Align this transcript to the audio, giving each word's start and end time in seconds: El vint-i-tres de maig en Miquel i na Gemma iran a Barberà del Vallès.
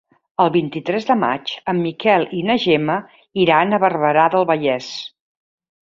El 0.45 0.47
vint-i-tres 0.53 1.05
de 1.09 1.17
maig 1.23 1.53
en 1.73 1.83
Miquel 1.83 2.27
i 2.39 2.41
na 2.49 2.57
Gemma 2.65 2.99
iran 3.45 3.71
a 3.71 3.83
Barberà 3.87 4.29
del 4.39 4.53
Vallès. 4.55 4.93